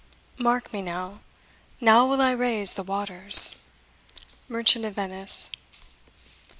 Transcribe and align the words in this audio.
Mark 0.39 0.73
me 0.73 0.81
now: 0.81 1.21
Now 1.79 2.07
will 2.07 2.21
I 2.23 2.31
raise 2.31 2.73
the 2.73 2.81
waters. 2.81 3.57
Merchant 4.49 4.83
of 4.83 4.95
Venice. 4.95 5.51